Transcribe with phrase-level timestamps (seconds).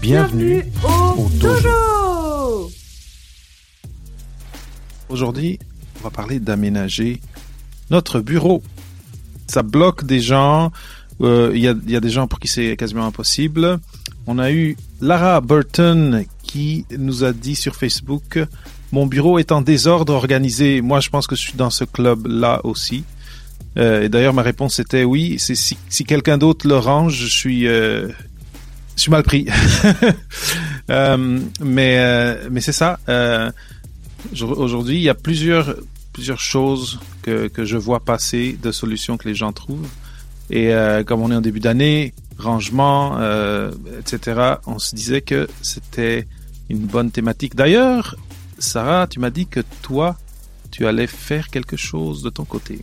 [0.00, 0.62] Bienvenue.
[0.84, 1.62] au, au dojo.
[1.62, 2.70] dojo.
[5.08, 5.58] Aujourd'hui,
[6.00, 7.20] on va parler d'aménager
[7.90, 8.62] notre bureau.
[9.46, 10.70] Ça bloque des gens.
[11.20, 13.78] euh, Il y, a, il y a des gens pour qui c'est quasiment impossible.
[14.26, 18.38] On a eu Lara Burton qui nous a dit sur Facebook
[18.92, 20.80] Mon bureau est en désordre organisé.
[20.82, 23.04] Moi, je pense que je suis dans ce club-là aussi.
[23.76, 25.38] Euh, et d'ailleurs, ma réponse était oui.
[25.38, 28.08] Si quelqu'un d'autre le range, je suis, euh,
[28.96, 29.46] je suis mal pris.
[30.88, 32.98] Euh, mais euh, mais c'est ça.
[33.08, 33.52] Euh,
[34.42, 35.76] Aujourd'hui, il y a plusieurs,
[36.12, 39.88] plusieurs choses que, que je vois passer de solutions que les gens trouvent.
[40.50, 40.72] Et
[41.06, 43.18] comme on est en début d'année, rangement,
[44.00, 46.26] etc., on se disait que c'était
[46.68, 47.54] une bonne thématique.
[47.54, 48.16] D'ailleurs,
[48.58, 50.16] Sarah, tu m'as dit que toi,
[50.72, 52.80] tu allais faire quelque chose de ton côté.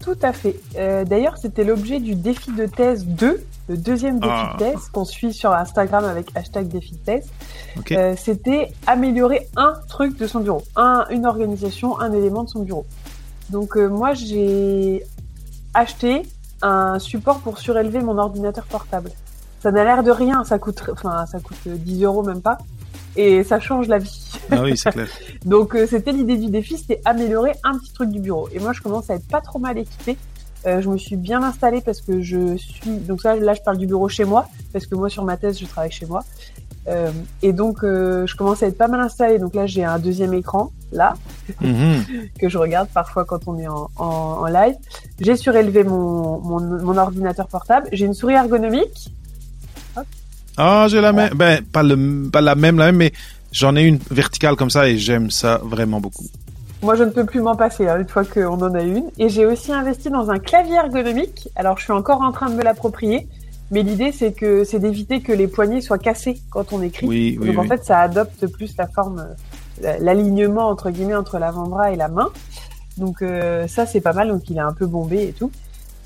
[0.00, 0.56] Tout à fait.
[0.74, 4.56] D'ailleurs, c'était l'objet du défi de thèse 2, le deuxième défi Ah.
[4.58, 6.98] de thèse qu'on suit sur Instagram avec hashtag défi.
[7.78, 7.92] Ok.
[7.92, 12.62] Euh, c'était améliorer un truc de son bureau, un, une organisation, un élément de son
[12.62, 12.84] bureau.
[13.50, 15.04] Donc euh, moi, j'ai
[15.72, 16.22] acheté
[16.62, 19.12] un support pour surélever mon ordinateur portable.
[19.60, 22.58] Ça n'a l'air de rien, ça coûte, enfin, ça coûte euh, 10 euros même pas,
[23.14, 24.32] et ça change la vie.
[24.50, 25.06] Ah oui, c'est clair.
[25.44, 28.48] Donc euh, c'était l'idée du défi, c'était améliorer un petit truc du bureau.
[28.52, 30.16] Et moi je commence à être pas trop mal équipée.
[30.66, 33.78] Euh, je me suis bien installée parce que je suis donc ça là je parle
[33.78, 36.22] du bureau chez moi parce que moi sur ma thèse je travaille chez moi.
[36.88, 37.10] Euh,
[37.42, 39.38] et donc euh, je commence à être pas mal installée.
[39.38, 41.14] Donc là j'ai un deuxième écran là
[41.60, 42.04] Mhm.
[42.38, 44.74] que je regarde parfois quand on est en, en, en live.
[45.20, 47.88] J'ai surélevé mon, mon, mon ordinateur portable.
[47.92, 49.10] J'ai une souris ergonomique.
[50.56, 51.32] Ah, j'ai la même.
[51.34, 53.12] Ben, pas, le, pas la même, la même, mais
[53.50, 56.26] j'en ai une verticale comme ça et j'aime ça vraiment beaucoup.
[56.82, 59.10] Moi, je ne peux plus m'en passer hein, une fois qu'on en a une.
[59.18, 61.48] Et j'ai aussi investi dans un clavier ergonomique.
[61.54, 63.28] Alors, je suis encore en train de me l'approprier.
[63.70, 67.06] Mais l'idée, c'est que c'est d'éviter que les poignets soient cassés quand on écrit.
[67.06, 67.68] Oui, oui, Donc, en oui.
[67.68, 69.26] fait, ça adopte plus la forme,
[69.84, 72.30] euh, l'alignement entre guillemets entre l'avant-bras et la main.
[72.96, 74.28] Donc, euh, ça, c'est pas mal.
[74.28, 75.52] Donc, il est un peu bombé et tout.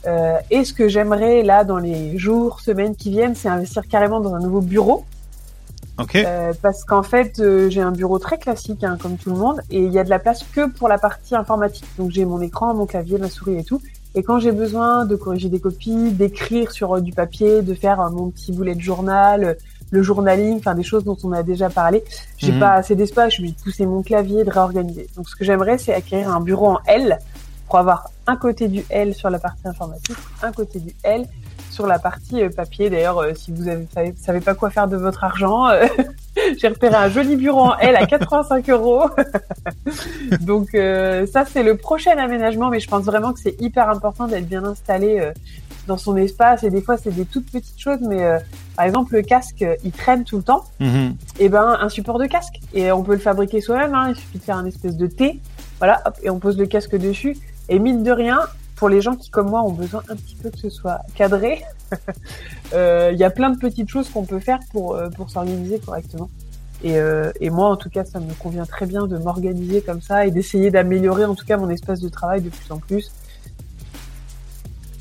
[0.06, 4.20] Euh, et ce que j'aimerais là dans les jours, semaines qui viennent, c'est investir carrément
[4.20, 5.04] dans un nouveau bureau.
[5.99, 6.16] Ok.
[6.16, 9.60] Euh, parce qu'en fait, euh, j'ai un bureau très classique, hein, comme tout le monde,
[9.71, 11.84] et il y a de la place que pour la partie informatique.
[11.99, 13.81] Donc j'ai mon écran, mon clavier, ma souris et tout.
[14.16, 18.00] Et quand j'ai besoin de corriger des copies, d'écrire sur euh, du papier, de faire
[18.00, 19.56] euh, mon petit boulet de journal,
[19.91, 22.03] le journaling, enfin des choses dont on a déjà parlé,
[22.38, 22.59] j'ai Mhm.
[22.60, 25.09] pas assez d'espace, je suis obligée de pousser mon clavier, de réorganiser.
[25.16, 27.19] Donc ce que j'aimerais, c'est acquérir un bureau en L
[27.69, 31.27] pour avoir un côté du L sur la partie informatique, un côté du L
[31.74, 32.88] sur la partie euh, papier.
[32.88, 35.86] D'ailleurs, euh, si vous avez, savez, savez pas quoi faire de votre argent, euh,
[36.58, 39.04] j'ai repéré un joli bureau en L à 85 euros.
[40.40, 44.26] Donc euh, ça, c'est le prochain aménagement, mais je pense vraiment que c'est hyper important
[44.26, 45.32] d'être bien installé euh,
[45.86, 46.64] dans son espace.
[46.64, 48.38] Et des fois, c'est des toutes petites choses, mais euh,
[48.76, 50.64] par exemple, le casque, il traîne tout le temps.
[50.80, 51.16] Mhm.
[51.38, 52.60] Et ben, un support de casque.
[52.72, 53.94] Et on peut le fabriquer soi-même.
[53.94, 54.10] Hein.
[54.10, 55.41] Il suffit de faire un espèce de T,
[55.78, 57.36] voilà, hop, et on pose le casque dessus.
[57.68, 58.41] Et mine de rien,
[58.76, 61.62] pour les gens qui, comme moi, ont besoin un petit peu que ce soit cadré,
[62.74, 65.78] euh, il y a plein de petites choses qu'on peut faire pour, euh, pour s'organiser
[65.78, 66.28] correctement.
[66.82, 70.02] Et, euh, et moi, en tout cas, ça me convient très bien de m'organiser comme
[70.02, 73.12] ça et d'essayer d'améliorer, en tout cas, mon espace de travail de plus en plus.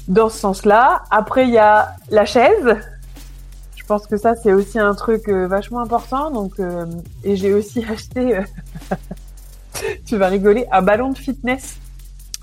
[0.08, 1.04] Dans ce sens-là.
[1.10, 2.78] Après, il y a la chaise.
[3.76, 6.30] Je pense que ça, c'est aussi un truc euh, vachement important.
[6.30, 6.54] Donc,
[7.24, 8.40] et j'ai aussi acheté,
[10.06, 11.78] tu vas rigoler, un ballon de fitness.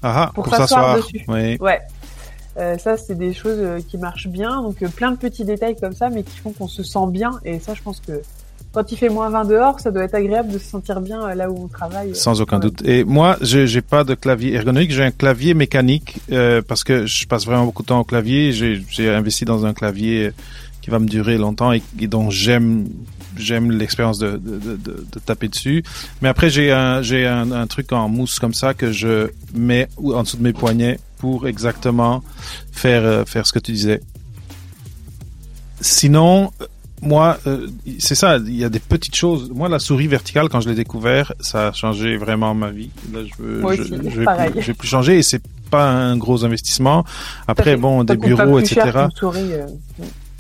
[0.03, 1.25] Ah, ah, Pour pour, s'asseoir dessus.
[1.29, 1.57] Oui.
[1.59, 1.81] Ouais.
[2.57, 4.63] Euh, ça, c'est des choses euh, qui marchent bien.
[4.63, 7.39] Donc, euh, plein de petits détails comme ça, mais qui font qu'on se sent bien.
[7.45, 8.21] Et ça, je pense que
[8.73, 11.51] quand il fait moins 20 dehors, ça doit être agréable de se sentir bien là
[11.51, 12.15] où on travaille.
[12.15, 12.83] Sans aucun doute.
[12.85, 17.07] Et moi, je j'ai pas de clavier ergonomique, j'ai un clavier mécanique euh, parce que
[17.07, 18.53] je passe vraiment beaucoup de temps au clavier.
[18.53, 20.33] J'ai j'ai investi dans un clavier
[20.83, 22.87] qui va me durer longtemps et, et dont j'aime
[23.37, 25.83] j'aime l'expérience de, de, de, taper dessus.
[26.23, 29.89] Mais après, j'ai un j'ai un, un truc en mousse comme ça que je mets
[29.97, 32.23] en dessous de mes poignets pour exactement
[32.73, 34.01] faire euh, faire ce que tu disais.
[35.81, 36.67] Sinon, euh,
[37.03, 37.67] moi, euh,
[37.99, 39.51] c'est ça, il y a des petites choses.
[39.51, 42.91] Moi, la souris verticale, quand je l'ai découvert, ça a changé vraiment ma vie.
[43.13, 44.51] Là, je veux, Moi je, aussi, je vais pareil.
[44.51, 47.05] plus, je vais plus changer et c'est pas un gros investissement.
[47.49, 49.07] Après, bon, des bureaux, etc.
[49.15, 49.67] souris, euh,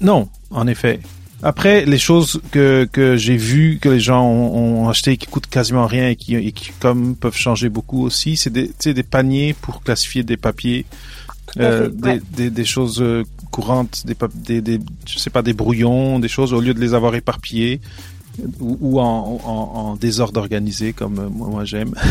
[0.00, 1.00] Non, en effet.
[1.42, 5.46] Après, les choses que, que j'ai vues, que les gens ont, ont acheté qui coûtent
[5.46, 9.54] quasiment rien et qui, et qui comme peuvent changer beaucoup aussi, c'est des, des paniers
[9.54, 10.84] pour classifier des papiers,
[11.58, 12.20] euh, fait, des, ouais.
[12.36, 16.60] des, des choses euh, courantes, des, des, je sais pas, des brouillons, des choses au
[16.60, 17.80] lieu de les avoir éparpillés
[18.60, 21.94] ou, ou en, en, en désordre organisé comme euh, moi, moi j'aime.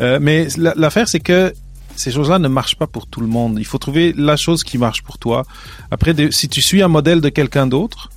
[0.00, 1.54] Euh, mais la- l'affaire c'est que
[1.94, 3.56] ces choses-là ne marchent pas pour tout le monde.
[3.58, 5.46] Il faut trouver la chose qui marche pour toi.
[5.90, 8.10] Après, si tu suis un modèle de quelqu'un d'autre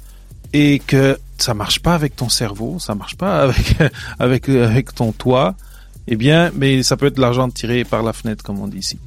[0.54, 3.76] et que ça marche pas avec ton cerveau, ça marche pas avec
[4.20, 5.56] avec avec ton toit,
[6.08, 8.80] eh bien, mais ça peut être de l'argent tiré par la fenêtre, comme on dit
[8.80, 8.98] ici.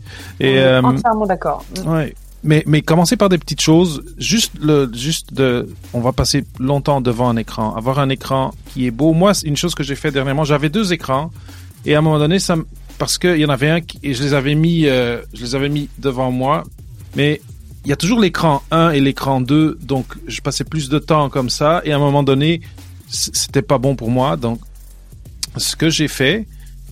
[0.40, 1.64] On Et est euh, entièrement d'accord.
[1.84, 2.14] Ouais.
[2.44, 7.00] Mais, mais commencer par des petites choses, juste le, juste de, on va passer longtemps
[7.00, 9.12] devant un écran, avoir un écran qui est beau.
[9.12, 11.30] Moi, c'est une chose que j'ai fait dernièrement, j'avais deux écrans,
[11.86, 12.66] et à un moment donné, ça, me-
[12.98, 15.54] parce qu'il y en avait un qui, et je les avais mis, euh, je les
[15.54, 16.64] avais mis devant moi,
[17.14, 17.40] mais
[17.84, 21.28] il y a toujours l'écran 1 et l'écran 2, donc je passais plus de temps
[21.28, 22.60] comme ça, et à un moment donné,
[23.08, 24.60] c'était pas bon pour moi, donc
[25.56, 26.46] ce que j'ai fait,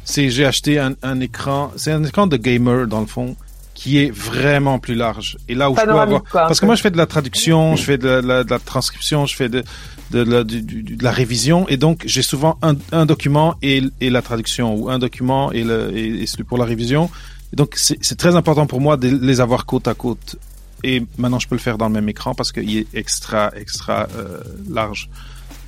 [0.05, 3.37] c'est j'ai acheté un, un écran, c'est un écran de gamer dans le fond,
[3.75, 5.39] qui est vraiment plus large.
[5.49, 7.77] Et là où je peux avoir, quoi, parce que moi je fais de la traduction,
[7.77, 9.65] je fais de la, de la transcription, je fais de
[10.11, 14.75] de la, de révision, et donc j'ai souvent un, un document et, et la traduction,
[14.75, 17.09] ou un document et, le, et, et celui pour la révision.
[17.53, 20.37] Et donc c'est très important pour moi de les avoir côte à côte.
[20.83, 24.09] Et maintenant je peux le faire dans le même écran parce qu'il est extra extra
[24.17, 25.09] euh, large.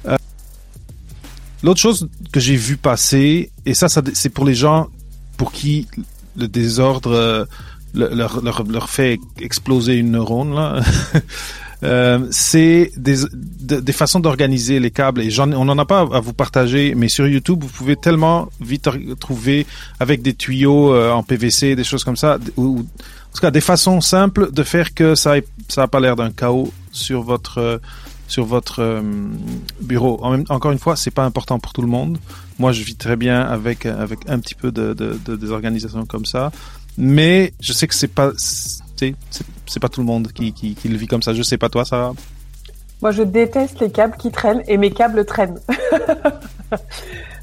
[0.07, 0.17] Euh,
[1.63, 4.89] L'autre chose que j'ai vu passer, et ça, c'est pour les gens
[5.37, 5.87] pour qui
[6.37, 7.45] le désordre euh,
[7.95, 10.81] le- leur, leur, leur fait exploser une neurone, là.
[11.83, 13.17] Euh, c'est des,
[13.61, 17.09] de- des façons d'organiser les câbles et on n'en a pas à vous partager, mais
[17.09, 18.89] sur YouTube vous pouvez tellement vite
[19.19, 19.67] trouver
[19.99, 23.61] avec des tuyaux euh, en PVC, des choses comme ça, ou, en tout cas des
[23.61, 27.81] façons simples de faire que ça ait, ça a pas l'air d'un chaos sur votre
[28.29, 29.03] sur votre euh,
[29.81, 30.19] bureau.
[30.23, 32.17] En même, encore une fois, c'est pas important pour tout le monde.
[32.59, 36.25] Moi, je vis très bien avec avec un petit peu de, de, de désorganisation comme
[36.27, 36.53] ça,
[36.97, 38.31] mais je sais que c'est pas
[38.97, 41.35] c'est pas tout le monde qui, qui, qui le vit comme ça.
[41.35, 42.13] Je sais pas toi, ça.
[43.01, 45.61] Moi, je déteste les câbles qui traînent et mes câbles traînent.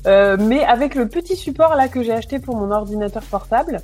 [0.07, 3.81] Euh, mais avec le petit support là que j'ai acheté pour mon ordinateur portable,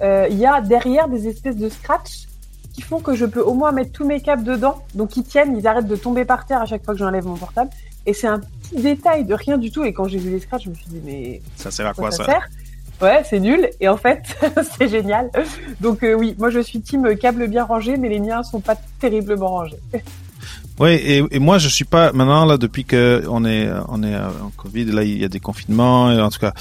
[0.00, 2.26] euh, il y a derrière des espèces de scratch
[2.72, 4.80] qui font que je peux au moins mettre tous mes câbles dedans.
[4.94, 7.34] Donc ils tiennent, ils arrêtent de tomber par terre à chaque fois que j'enlève mon
[7.36, 7.70] portable.
[8.06, 9.82] Et c'est un petit détail de rien du tout.
[9.82, 12.12] Et quand j'ai vu les scratchs, je me suis dit mais Ça sert à quoi
[12.12, 12.32] ça, ça?
[12.32, 12.48] sert?
[13.00, 13.68] Ouais, c'est nul.
[13.80, 14.22] Et en fait,
[14.78, 15.30] c'est génial.
[15.80, 18.76] Donc euh, oui, moi je suis team câble bien rangé, mais les miens sont pas
[19.00, 19.80] terriblement rangés.
[20.78, 21.00] Oui,
[21.30, 24.50] et, moi je suis pas maintenant là depuis que on est on est euh, en
[24.50, 26.52] Covid, là il y a des confinements, et en tout cas,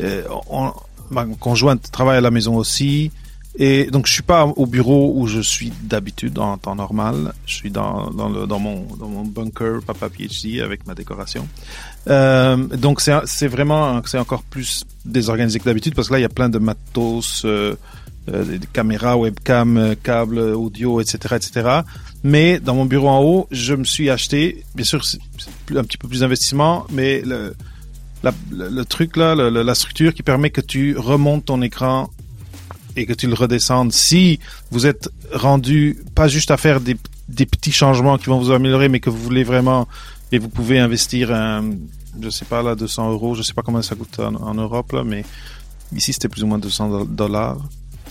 [0.00, 0.72] euh, on,
[1.08, 3.12] ma conjointe travaille à la maison aussi,
[3.58, 7.32] et donc je suis pas au bureau où je suis d'habitude en temps normal.
[7.46, 11.48] Je suis dans dans mon dans mon bunker Papa PhD avec ma décoration.
[12.08, 16.30] Euh, donc c'est vraiment encore plus désorganisé que d'habitude parce que là il y a
[16.30, 17.42] plein de matos.
[17.44, 17.76] Euh,
[18.28, 21.80] euh, des caméras, webcam, euh, câbles, audio, etc., etc.
[22.22, 25.18] Mais dans mon bureau en haut, je me suis acheté, bien sûr, c'est
[25.74, 27.54] un petit peu plus d'investissement, mais le,
[28.50, 32.10] le, truc là, la structure qui permet que tu remontes ton écran
[32.96, 33.92] et que tu le redescendes.
[33.92, 34.38] Si
[34.70, 36.96] vous êtes rendu pas juste à faire des,
[37.28, 39.86] des petits changements qui vont vous améliorer, mais que vous voulez vraiment
[40.32, 41.70] et vous pouvez investir un,
[42.20, 45.04] je sais pas là, 200 euros, je sais pas combien ça coûte en, Europe là,
[45.04, 45.24] mais
[45.94, 47.58] ici c'était plus ou moins 200 do- dollars.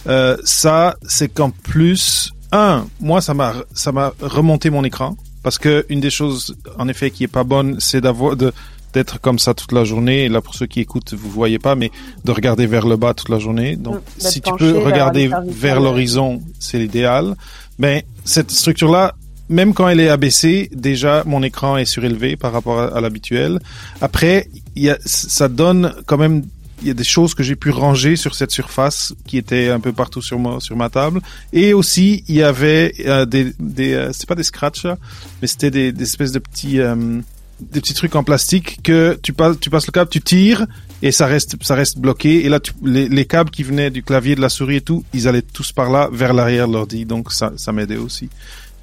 [0.07, 5.57] Euh, ça, c'est qu'en plus, un, moi, ça m'a, ça m'a remonté mon écran parce
[5.57, 8.51] que une des choses, en effet, qui est pas bonne, c'est d'avoir de
[8.93, 10.25] d'être comme ça toute la journée.
[10.25, 11.91] Et là, pour ceux qui écoutent, vous voyez pas, mais
[12.25, 13.75] de regarder vers le bas toute la journée.
[13.75, 17.35] Donc, Mm, si tu peux regarder vers l'horizon, c'est l'idéal.
[17.77, 19.15] Mais cette structure-là,
[19.47, 23.59] même quand elle est abaissée, déjà mon écran est surélevé par rapport à, à l'habituel.
[24.01, 26.43] Après, il y a, ça donne quand même
[26.81, 29.81] il y a des choses que j'ai pu ranger sur cette surface qui étaient un
[29.81, 31.19] peu partout sur ma sur ma table
[31.51, 34.97] et aussi il y avait euh, des des euh, c'est pas des scratchs là,
[35.41, 37.19] mais c'était des, des espèces de petits euh,
[37.61, 40.65] des petits trucs en plastique que tu passes tu passes le câble tu tires
[41.01, 42.45] et ça reste ça reste bloqué.
[42.45, 45.03] Et là tu, les, les câbles qui venaient du clavier de la souris et tout
[45.13, 47.05] ils allaient tous par là vers l'arrière de l'ordi.
[47.05, 48.29] Donc ça ça m'aidait aussi.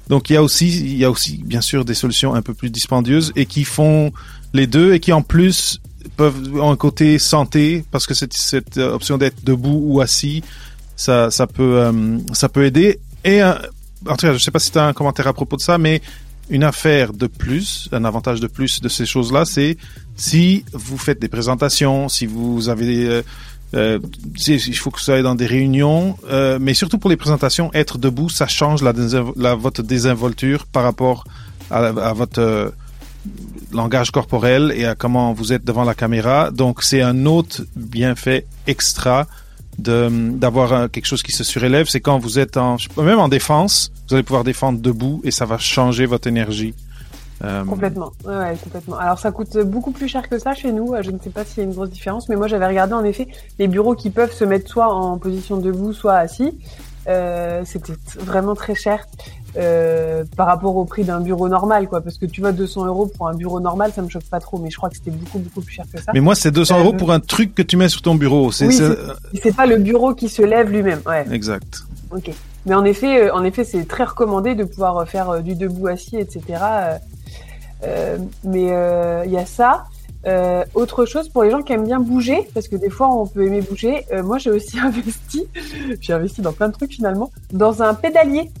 [0.09, 2.53] Donc il y a aussi il y a aussi bien sûr des solutions un peu
[2.53, 4.11] plus dispendieuses et qui font
[4.53, 5.79] les deux et qui en plus
[6.15, 10.43] peuvent ont un côté santé parce que cette, euh, option d'être debout ou assis
[10.95, 12.99] ça ça peut euh, ça peut aider.
[13.23, 13.53] Et euh,
[14.07, 15.77] en tout cas je sais pas si tu as un commentaire à propos de ça
[15.77, 16.01] mais
[16.49, 19.77] une affaire de plus un avantage de plus de ces choses là c'est
[20.15, 23.21] si vous faites des présentations si vous avez euh,
[23.73, 23.99] euh,
[24.47, 27.97] il faut que ça aille dans des réunions, euh, mais surtout pour les présentations, être
[27.97, 28.93] debout, ça change la,
[29.35, 31.25] la votre désinvolture par rapport
[31.69, 32.69] à, à votre euh,
[33.73, 36.49] langage corporel et à comment vous êtes devant la caméra.
[36.51, 39.27] Donc c'est un autre bienfait extra
[39.77, 41.87] d'avoir euh, quelque chose qui se surélève.
[41.87, 45.45] C'est quand vous êtes en même en défense, vous allez pouvoir défendre debout et ça
[45.45, 46.73] va changer votre énergie.
[47.43, 48.97] Euh, complètement, ouais, ouais, complètement.
[48.97, 50.95] Alors ça coûte beaucoup plus cher que ça chez nous.
[51.01, 53.03] Je ne sais pas s'il y a une grosse différence, mais moi j'avais regardé en
[53.03, 53.27] effet
[53.59, 56.57] les bureaux qui peuvent se mettre soit en position debout, soit assis.
[57.07, 59.05] Euh, c'était vraiment très cher
[59.55, 62.01] euh, par rapport au prix d'un bureau normal, quoi.
[62.01, 64.57] Parce que tu vois, 200 euros pour un bureau normal, ça me choque pas trop,
[64.59, 66.11] mais je crois que c'était beaucoup beaucoup plus cher que ça.
[66.13, 68.51] Mais moi, c'est 200 euros euh, pour un truc que tu mets sur ton bureau.
[68.51, 68.77] C'est oui,
[69.41, 71.01] c'est pas le bureau qui se lève lui-même.
[71.05, 71.25] Ouais.
[71.31, 71.83] Exact.
[72.11, 72.31] Ok.
[72.65, 76.41] Mais en effet, en effet, c'est très recommandé de pouvoir faire du debout assis, etc.
[77.83, 79.85] Euh, mais il y a ça.
[80.25, 83.27] Euh, autre chose pour les gens qui aiment bien bouger, parce que des fois on
[83.27, 84.05] peut aimer bouger.
[84.11, 85.47] Euh, moi j'ai aussi investi,
[86.01, 88.51] j'ai investi dans plein de trucs finalement, dans un pédalier.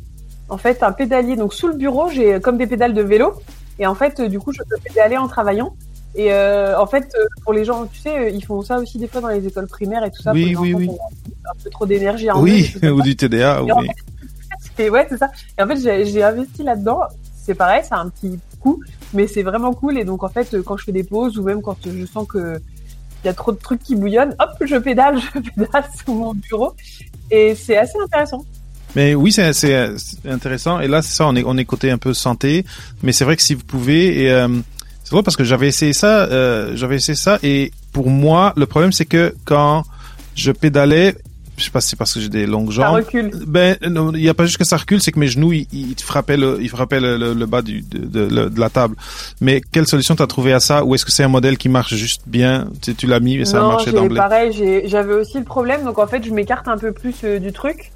[0.49, 1.35] En fait, un pédalier.
[1.35, 3.33] Donc sous le bureau, j'ai comme des pédales de vélo,
[3.79, 5.75] et en fait, du coup, je peux pédaler en travaillant.
[6.15, 9.21] Et euh, en fait, pour les gens, tu sais, ils font ça aussi des fois
[9.21, 10.31] dans les écoles primaires et tout ça.
[10.31, 10.89] Oui, oui, oui.
[11.45, 12.27] Un peu trop d'énergie.
[12.37, 13.61] Oui, ou du TDA.
[13.63, 14.89] Oui.
[14.89, 15.29] ouais, c'est ça.
[15.57, 17.01] Et en fait, j'ai investi là-dedans.
[17.35, 18.81] C'est pareil, a un petit coût,
[19.13, 19.97] mais c'est vraiment cool.
[19.97, 22.59] Et donc, en fait, quand je fais des pauses ou même quand je sens que
[23.23, 26.33] il y a trop de trucs qui bouillonnent, hop, je pédale, je pédale sur mon
[26.33, 26.73] bureau.
[27.31, 28.45] Et c'est assez intéressant.
[28.95, 29.43] Mais oui, c'est
[30.25, 30.79] intéressant.
[30.79, 32.65] Et là, c'est ça, on est, on est côté un peu santé.
[33.03, 34.47] Mais c'est vrai que si vous pouvez, et euh,
[35.03, 37.37] c'est drôle parce que j'avais essayé ça, euh, j'avais essayé ça.
[37.43, 39.83] Et pour moi, le problème, c'est que quand
[40.35, 41.15] je pédalais,
[41.57, 42.85] je sais pas si c'est parce que j'ai des longues jambes.
[42.85, 43.31] Ça recule.
[43.47, 45.95] Ben, il n'y a pas juste que ça recule, c'est que mes genoux, ils, ils
[45.99, 48.95] frappaient le, ils frappaient le, le, bas du, de, de, de, la table.
[49.41, 50.85] Mais quelle solution t'as trouvé à ça?
[50.85, 52.67] Ou est-ce que c'est un modèle qui marche juste bien?
[52.81, 54.17] Tu, tu l'as mis et ça a marché d'emblée?
[54.17, 55.83] pareil, j'avais aussi le problème.
[55.83, 57.91] Donc, en fait, je m'écarte un peu plus euh, du truc.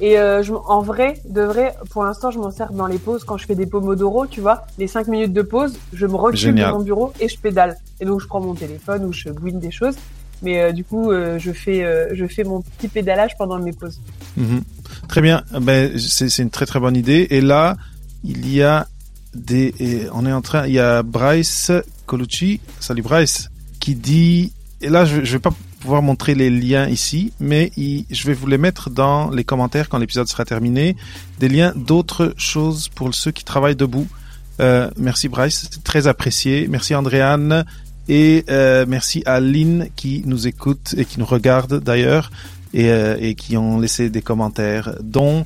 [0.00, 3.24] Et euh, je, en vrai, de vrai, pour l'instant, je m'en sers dans les pauses
[3.24, 6.54] quand je fais des pomodoro, tu vois, les cinq minutes de pause, je me recule
[6.54, 7.76] dans mon bureau et je pédale.
[8.00, 9.96] Et donc, je prends mon téléphone ou je bouine des choses.
[10.42, 13.72] Mais euh, du coup, euh, je fais euh, je fais mon petit pédalage pendant mes
[13.72, 14.00] pauses.
[14.36, 14.62] Mhm.
[15.08, 15.44] Très bien.
[15.60, 17.28] Ben, c'est une très très bonne idée.
[17.30, 17.76] Et là,
[18.24, 18.88] il y a
[19.34, 21.72] des, on est en train, il y a Bryce
[22.06, 26.86] Colucci, salut Bryce, qui dit, et là je, je vais pas pouvoir montrer les liens
[26.86, 30.96] ici, mais je vais vous les mettre dans les commentaires quand l'épisode sera terminé,
[31.40, 34.06] des liens d'autres choses pour ceux qui travaillent debout.
[34.96, 36.68] Merci Bryce, c'est très apprécié.
[36.68, 37.64] Merci Andréane.
[38.08, 42.30] Et euh, merci à Lynn qui nous écoute et qui nous regarde d'ailleurs
[42.74, 45.44] et, euh, et qui ont laissé des commentaires dont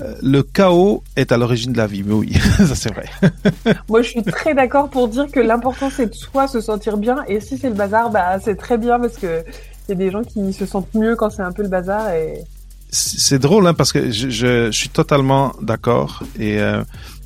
[0.00, 3.06] euh, le chaos est à l'origine de la vie, mais oui, ça c'est vrai.
[3.88, 7.18] Moi, je suis très d'accord pour dire que l'important c'est de soi se sentir bien,
[7.28, 9.44] et si c'est le bazar, bah c'est très bien parce que
[9.88, 12.10] il y a des gens qui se sentent mieux quand c'est un peu le bazar
[12.10, 12.42] et.
[12.90, 16.82] C'est drôle, hein, parce que je, je, je suis totalement d'accord et euh,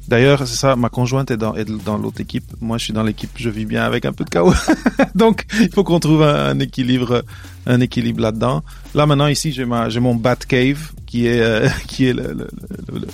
[0.08, 2.44] D'ailleurs, c'est ça, ma conjointe est dans, est dans l'autre équipe.
[2.62, 4.54] Moi, je suis dans l'équipe, je vis bien avec un peu de chaos.
[5.14, 7.24] Donc, il faut qu'on trouve un, équilibre,
[7.66, 8.64] un équilibre là-dedans.
[8.94, 12.32] Là, maintenant, ici, j'ai ma, j'ai mon Bat Cave, qui est, euh, qui est le,
[12.32, 12.48] le,
[12.90, 13.06] le,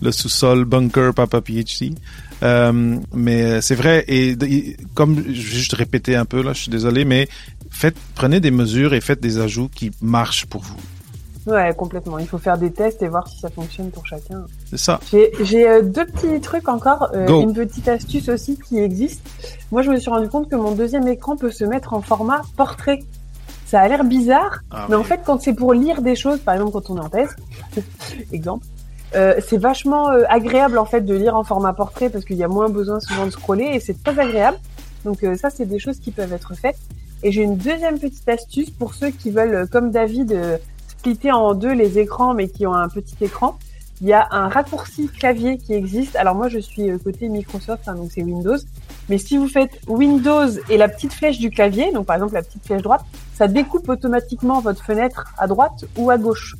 [0.00, 1.94] le sous-sol bunker Papa PhD.
[2.42, 4.34] Euh, mais c'est vrai, et,
[4.94, 7.28] comme je vais juste répéter un peu là, je suis désolé, mais
[7.70, 10.76] faites, prenez des mesures et faites des ajouts qui marchent pour vous.
[11.48, 12.18] Ouais, complètement.
[12.18, 14.44] Il faut faire des tests et voir si ça fonctionne pour chacun.
[14.68, 15.00] C'est ça.
[15.40, 19.26] J'ai euh, deux petits trucs encore, euh, une petite astuce aussi qui existe.
[19.72, 22.42] Moi, je me suis rendu compte que mon deuxième écran peut se mettre en format
[22.56, 23.00] portrait.
[23.64, 26.54] Ça a l'air bizarre, ah mais en fait, quand c'est pour lire des choses, par
[26.54, 27.36] exemple quand on est en thèse,
[28.32, 28.64] exemple,
[29.14, 32.44] euh, c'est vachement euh, agréable en fait de lire en format portrait parce qu'il y
[32.44, 34.56] a moins besoin souvent de scroller et c'est très agréable.
[35.04, 36.78] Donc ça, c'est des choses qui peuvent être faites.
[37.22, 40.60] Et j'ai une deuxième petite astuce pour ceux qui veulent, comme David,
[40.98, 43.58] splitter en deux les écrans, mais qui ont un petit écran.
[44.00, 46.14] Il y a un raccourci clavier qui existe.
[46.16, 48.56] Alors moi, je suis euh, côté Microsoft, hein, donc c'est Windows.
[49.08, 52.42] Mais si vous faites Windows et la petite flèche du clavier, donc par exemple la
[52.42, 56.54] petite flèche droite, ça découpe automatiquement votre fenêtre à droite ou à gauche.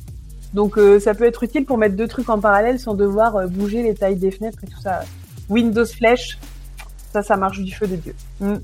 [0.53, 3.47] Donc euh, ça peut être utile pour mettre deux trucs en parallèle sans devoir euh,
[3.47, 5.01] bouger les tailles des fenêtres et tout ça.
[5.47, 6.39] Windows flèche,
[7.13, 8.15] ça, ça marche du feu de Dieu.
[8.41, 8.55] Mm.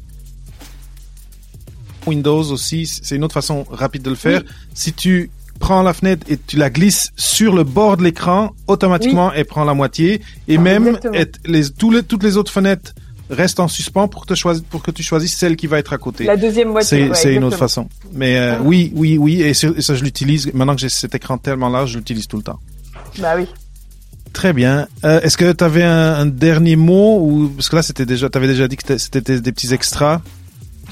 [2.07, 4.43] Windows aussi, c'est une autre façon rapide de le faire.
[4.73, 9.31] Si tu prends la fenêtre et tu la glisses sur le bord de l'écran, automatiquement,
[9.33, 10.21] elle prend la moitié.
[10.47, 10.97] Et même,
[11.45, 12.93] les, toutes les autres fenêtres
[13.29, 15.97] restent en suspens pour, te choisir, pour que tu choisisses celle qui va être à
[15.97, 16.25] côté.
[16.25, 17.09] La deuxième moitié.
[17.13, 17.87] C'est une autre façon.
[18.13, 19.41] Mais euh, oui, oui, oui.
[19.41, 20.51] Et, ça, je l'utilise.
[20.53, 22.59] Maintenant que j'ai cet écran tellement large, je l'utilise tout le temps.
[23.19, 23.47] Bah oui.
[24.33, 24.87] Très bien.
[25.05, 28.29] Euh, Est-ce que tu avais un, un, dernier mot ou parce que là c'était déjà,
[28.29, 30.21] tu avais déjà dit que c'était des petits extras?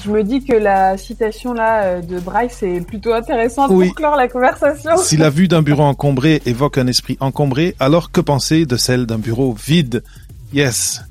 [0.04, 4.16] Je me dis que la citation là euh, de Bryce est plutôt intéressante pour clore
[4.16, 4.96] la conversation.
[4.98, 9.06] Si la vue d'un bureau encombré évoque un esprit encombré, alors que penser de celle
[9.06, 10.02] d'un bureau vide?
[10.52, 11.02] Yes.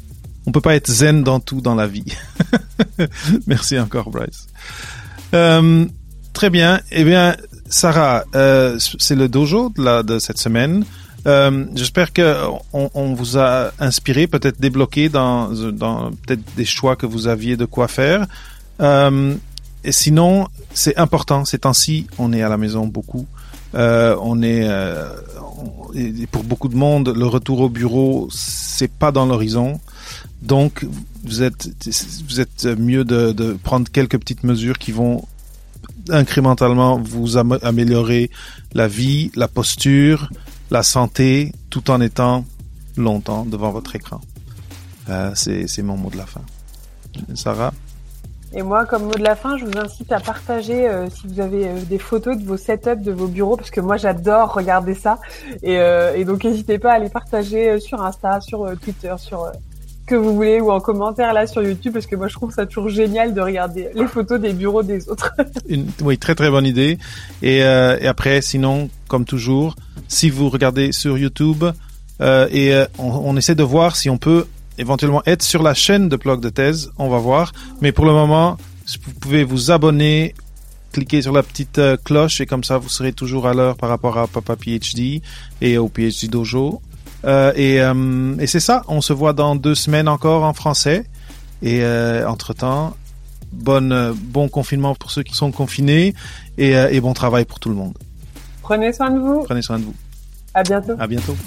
[0.46, 2.06] on peut pas être zen dans tout dans la vie.
[3.48, 4.48] Merci encore, Bryce.
[5.34, 5.86] Euh,
[6.34, 6.80] très bien.
[6.92, 7.36] Eh bien,
[7.70, 10.86] Sarah, euh, c'est le dojo de, la, de cette semaine.
[11.26, 12.36] Euh, J'espère que
[12.74, 17.58] on, on, vous a inspiré, peut-être débloqué dans, dans peut-être des choix que vous aviez
[17.58, 18.28] de quoi faire.
[18.82, 19.36] Euh,
[19.84, 21.46] et sinon, c'est important.
[21.46, 23.28] Ces temps-ci, on est à la maison beaucoup.
[23.76, 25.10] Euh, on est euh,
[26.32, 29.80] pour beaucoup de monde, le retour au bureau, c'est pas dans l'horizon.
[30.42, 30.86] Donc,
[31.24, 31.70] vous êtes
[32.28, 35.26] vous êtes mieux de, de prendre quelques petites mesures qui vont
[36.10, 38.30] incrémentalement vous am améliorer
[38.74, 40.30] la vie, la posture,
[40.70, 42.46] la santé, tout en étant
[42.98, 44.22] longtemps devant votre écran.
[45.10, 46.42] Euh, c'est mon mot de la fin.
[47.36, 47.74] Sarah?
[48.56, 51.40] Et moi, comme mot de la fin, je vous incite à partager euh, si vous
[51.40, 54.94] avez euh, des photos de vos setups, de vos bureaux, parce que moi, j'adore regarder
[54.94, 55.18] ça.
[55.64, 59.52] Et, euh, donc, n'hésitez pas à les partager sur Insta, sur Twitter, sur
[60.06, 62.68] que vous voulez, ou en commentaire là sur YouTube, parce que moi, je trouve ça
[62.68, 65.34] toujours génial de regarder les photos des bureaux des autres.
[66.04, 67.00] Oui, très très bonne idée.
[67.42, 69.76] Et, après, sinon, comme toujours,
[70.08, 71.64] si vous regardez sur YouTube,
[72.20, 74.46] et on essaie de voir si on peut
[74.78, 77.52] éventuellement être sur la chaîne de blog de thèse, on va voir.
[77.82, 78.58] Mais pour le moment,
[79.06, 80.36] vous pouvez vous abonner,
[80.92, 83.90] cliquer sur la petite euh, cloche et comme ça vous serez toujours à l'heure par
[83.90, 85.22] rapport à Papa PhD
[85.62, 86.82] et au PhD Dojo.
[87.26, 91.06] Euh, et, euh, et c'est ça, on se voit dans deux semaines encore en français.
[91.66, 91.82] Et
[92.28, 92.94] entre-temps,
[93.54, 96.14] bonne, bon confinement pour ceux qui sont confinés
[96.58, 97.98] et, et bon travail pour tout le monde.
[98.62, 99.44] Prenez soin de vous.
[99.44, 99.96] Prenez soin de vous.
[100.54, 100.94] À bientôt.
[101.00, 101.38] À bientôt.